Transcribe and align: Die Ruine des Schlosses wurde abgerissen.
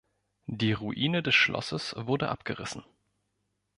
Die 0.47 0.73
Ruine 0.73 1.21
des 1.21 1.35
Schlosses 1.35 1.93
wurde 1.95 2.29
abgerissen. 2.29 2.83